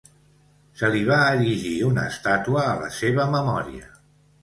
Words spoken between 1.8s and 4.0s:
una estàtua a la seva memòria.